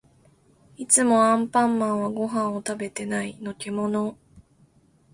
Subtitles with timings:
[0.77, 3.37] いつもアンパンマンはご飯を食べてない。
[3.39, 4.17] のけもの？